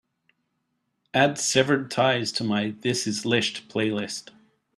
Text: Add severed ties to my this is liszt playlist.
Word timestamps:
Add 1.13 1.37
severed 1.37 1.91
ties 1.91 2.31
to 2.31 2.43
my 2.43 2.71
this 2.81 3.05
is 3.05 3.23
liszt 3.23 3.67
playlist. 3.69 4.31